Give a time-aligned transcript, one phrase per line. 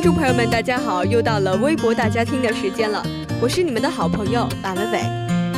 [0.00, 3.04] 观众朋友们，大家好，又到了微博大家听的时间了，
[3.38, 5.02] 我是你们的好朋友马伟伟。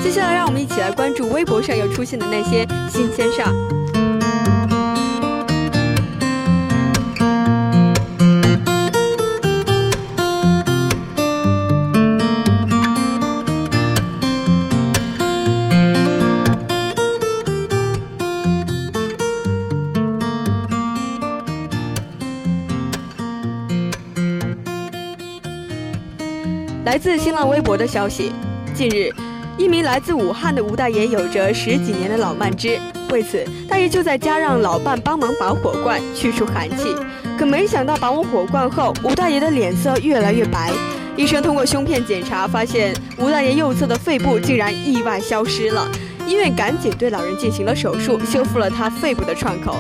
[0.03, 3.82] 接下来，让我们一起来关注微博上又出现的那些新鲜事儿。
[26.85, 28.33] 来自新浪微博的消息，
[28.75, 29.09] 近日，
[29.57, 32.77] 一名来自武汉的吴大爷有着十几年的老慢支，
[33.13, 36.93] 为此，大爷就在家让老伴帮忙拔火罐，去除寒气。
[37.39, 40.73] 可没想到拔完火罐后，吴大爷的脸色越来越白。
[41.17, 45.89] 医生通过胸片检查，发现吴大爷右侧的肺部竟然意外消失了。
[46.27, 49.77] 医院赶紧对老人进行了手术，修复了他肺部的创口。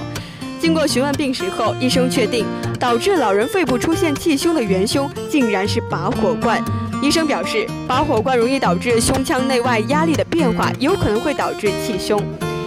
[0.60, 2.46] 经过询问病史后，医生确定
[2.78, 6.62] 导致老人肺部出现气胸的元凶竟然是拔火罐。
[7.02, 12.22] 医生表示，拔火罐容易导致胸腔内外压力的变化，有可能会导致气胸。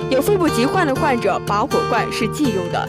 [0.10, 2.88] 有肺部疾患的患者，拔火罐是忌用的。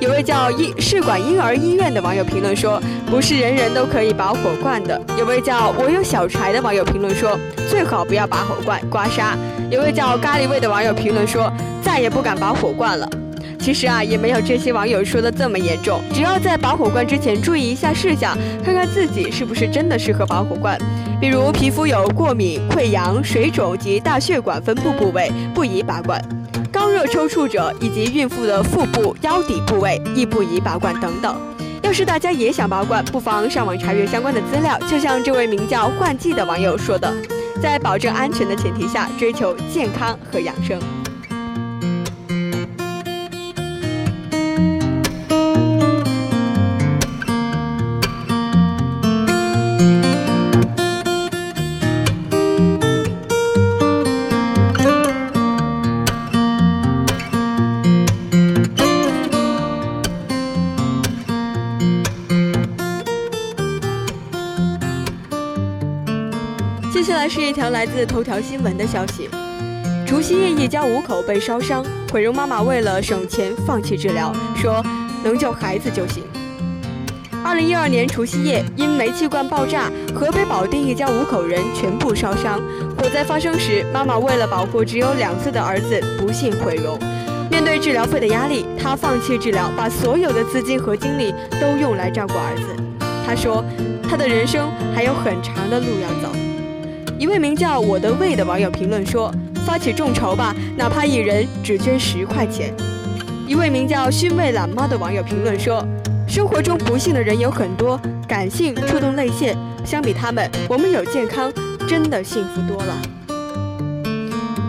[0.00, 2.80] 有位叫医试管婴儿医院的网友评论说
[3.10, 9.36] ：“不是人人都可以拔火罐的。”有位叫我有小柴的网友评论说：“最好不要拔火罐，刮痧。”
[9.70, 11.52] 有位叫咖喱味的网友评论说
[11.84, 13.06] ：“再也不敢拔火罐了。”
[13.66, 16.00] 其实啊，也没有这些网友说的这么严重。
[16.14, 20.78] 只要在拔火罐之前注意一下事项，看看自己是不是真的适合拔火罐。
[21.20, 26.16] 比如皮肤有过敏、溃疡、水肿及大血管分布部位，不宜拔罐；
[26.70, 31.36] 高热抽搐者以及孕妇的腹部、腰底部位亦不宜拔罐等等。
[31.82, 34.78] 要是大家也想拔罐，不妨上网查阅相关的资料。
[34.88, 37.12] 就像这位名叫换季的网友说的，
[37.60, 40.78] 在保证安全的前提下，追求健康和养生。
[67.06, 69.30] 接下来是一条来自头条新闻的消息：
[70.04, 74.84] 除夕夜，一家五口被烧伤，毁容妈妈为了省钱放弃治疗，说
[75.22, 76.24] 能救孩子就行。
[77.44, 82.60] 二零一二年除夕夜，因煤气罐爆炸，河北保定一家五口人全部烧伤。
[82.98, 86.98] 火灾发生时，妈妈为了保护只有两岁的儿子，不幸毁容。
[87.48, 92.82] 面对治疗费的压力，她放弃治疗，把所有的资金和精力都用来照顾儿子。
[93.24, 93.64] 她说，
[94.10, 96.36] 她的人生还有很长的路要走。
[97.18, 99.32] 一位名叫我的胃的网友评论说
[99.64, 102.74] ：“发起众筹吧，哪怕一人只捐十块钱。”
[103.48, 105.82] 一位名叫熏味懒猫的网友评论说
[106.28, 111.50] ：“生活中不幸的人有很多，感性触动泪腺，相比他们，我们有健康，
[111.88, 112.94] 真的幸福多了。”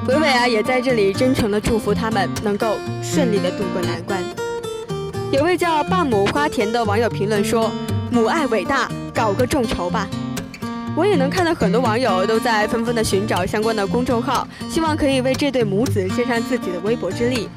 [0.08, 4.24] 伟伟啊，也在这里真诚的祝福他们能够顺利的度过难关。
[5.34, 7.70] 有位叫半亩花田的网友评论说
[8.10, 10.08] ：“母爱伟大，搞个众筹吧。”
[10.98, 17.48] 我也能看到很多网友都在纷纷的寻找相关的公众号，希望可以为这对母子献上自己的微薄之力。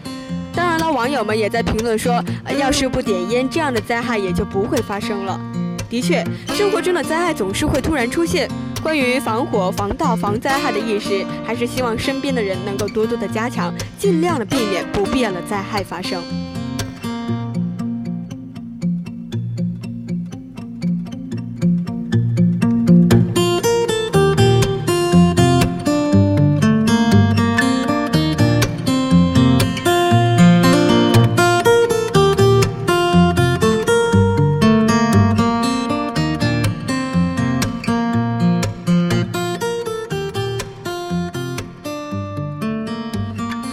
[0.54, 2.22] 当然了，网友们也在评论说，
[2.58, 5.40] 要是不点烟，这样的灾害也就不会发生了。
[5.88, 8.46] 的确，生活中的灾害总是会突然出现。
[8.82, 16.22] 关于防火、防盗、防灾害的意识，还是希望身边的人能够多多的加强，尽量的避免不必要的灾害发生。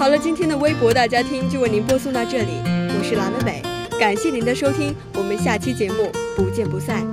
[0.08, 3.62] 好了，今天的微博大家听就为您播送到这里，我是蓝美美，
[4.00, 7.06] 感谢您的收听，我们下期节目不见不散。